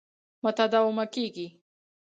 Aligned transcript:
متداومه 0.43 1.05
کېږي. 1.13 1.47